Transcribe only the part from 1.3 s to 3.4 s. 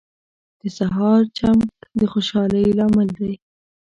چمک د خوشحالۍ لامل دی.